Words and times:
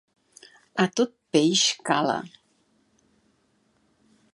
A 0.83 0.85
tot 0.99 1.13
peix 1.37 1.67
cala. 1.91 2.17